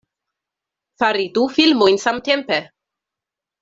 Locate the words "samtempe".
2.09-2.61